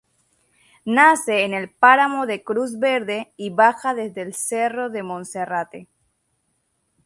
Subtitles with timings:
[0.97, 5.87] Nace en el páramo de Cruz Verde y baja desde el cerro de Monserrate.